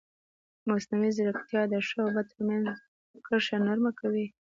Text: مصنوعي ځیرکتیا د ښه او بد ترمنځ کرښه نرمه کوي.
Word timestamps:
مصنوعي 0.69 1.11
ځیرکتیا 1.17 1.61
د 1.71 1.73
ښه 1.87 1.99
او 2.03 2.09
بد 2.15 2.25
ترمنځ 2.31 2.65
کرښه 3.25 3.57
نرمه 3.65 3.91
کوي. 3.99 4.25